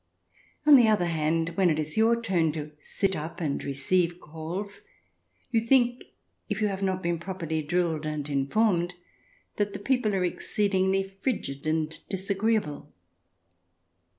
On 0.65 0.77
the 0.77 0.87
other 0.87 1.05
hand, 1.05 1.49
when 1.49 1.69
it 1.69 1.77
is 1.77 1.95
your 1.95 2.19
turn 2.19 2.51
to" 2.53 2.71
sit 2.79 3.15
up" 3.15 3.39
and 3.39 3.63
receive 3.63 4.19
calls, 4.19 4.81
you 5.51 5.59
think, 5.59 6.05
if 6.49 6.59
you 6.59 6.69
have 6.69 6.81
not 6.81 7.03
been 7.03 7.19
properly 7.19 7.61
drilled 7.61 8.07
and 8.07 8.27
informed, 8.27 8.95
that 9.57 9.73
the 9.73 9.79
people 9.79 10.15
are 10.15 10.25
exceedingly 10.25 11.03
frigid 11.21 11.67
and 11.67 11.99
disagreeable. 12.09 12.91